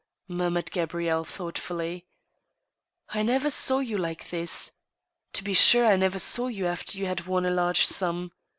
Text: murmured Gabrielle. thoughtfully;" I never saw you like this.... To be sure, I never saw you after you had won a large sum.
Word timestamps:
murmured 0.27 0.71
Gabrielle. 0.71 1.23
thoughtfully;" 1.23 2.07
I 3.09 3.21
never 3.21 3.51
saw 3.51 3.77
you 3.77 3.99
like 3.99 4.31
this.... 4.31 4.71
To 5.33 5.43
be 5.43 5.53
sure, 5.53 5.85
I 5.85 5.95
never 5.95 6.17
saw 6.17 6.47
you 6.47 6.65
after 6.65 6.97
you 6.97 7.05
had 7.05 7.27
won 7.27 7.45
a 7.45 7.51
large 7.51 7.85
sum. 7.85 8.31